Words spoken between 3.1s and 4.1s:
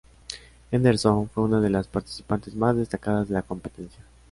de la competencia.